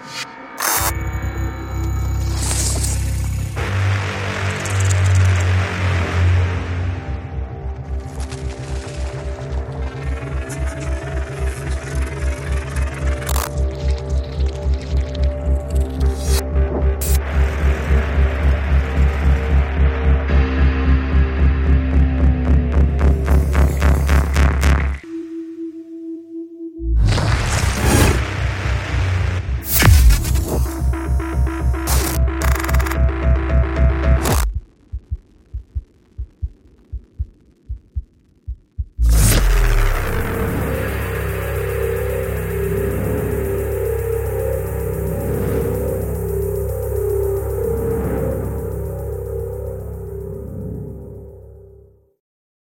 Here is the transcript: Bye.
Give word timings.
Bye. 0.00 0.29